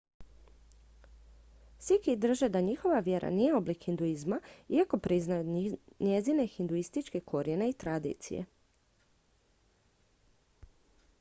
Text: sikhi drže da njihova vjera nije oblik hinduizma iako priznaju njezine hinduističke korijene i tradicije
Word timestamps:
sikhi 1.87 2.15
drže 2.23 2.47
da 2.53 2.61
njihova 2.67 2.99
vjera 3.07 3.29
nije 3.35 3.53
oblik 3.55 3.83
hinduizma 3.89 4.39
iako 4.69 4.99
priznaju 5.07 5.69
njezine 5.99 6.45
hinduističke 6.47 7.19
korijene 7.19 7.69
i 7.69 7.73
tradicije 7.83 8.45